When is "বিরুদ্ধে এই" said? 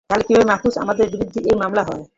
1.13-1.55